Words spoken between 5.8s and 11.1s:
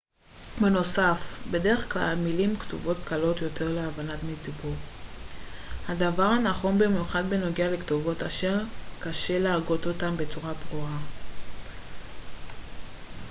הדבר נכון במיוחד בנוגע לכתובות אשר קשה להגות אותן בצורה ברורה